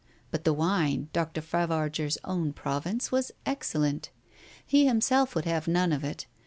But 0.31 0.45
the 0.45 0.53
wine, 0.53 1.09
Dr. 1.13 1.41
Favarger's 1.41 2.17
own 2.23 2.53
province, 2.53 3.11
was 3.11 3.31
excellent. 3.45 4.09
He 4.65 4.87
himself 4.87 5.35
would 5.35 5.45
have 5.45 5.67
none 5.67 5.91
of 5.93 6.03
it. 6.03 6.25